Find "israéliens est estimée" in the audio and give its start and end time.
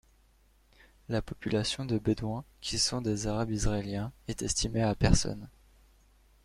3.51-4.81